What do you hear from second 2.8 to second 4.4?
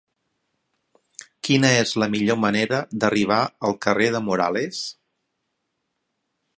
d'arribar al carrer de